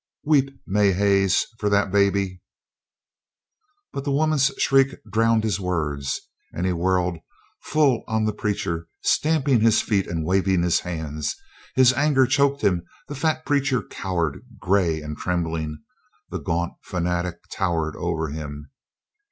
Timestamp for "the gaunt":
16.31-16.73